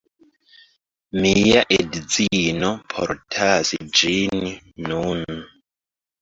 Mia 1.25 1.59
edzino 1.77 2.71
portas 2.95 3.75
ĝin 4.01 4.43
nun 4.89 5.23